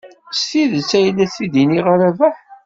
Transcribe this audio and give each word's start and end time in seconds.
S 0.37 0.41
tidet 0.49 0.91
ay 0.97 1.07
la 1.15 1.25
t-id-nniɣ 1.33 1.85
a 1.93 1.95
Rabaḥ. 2.01 2.37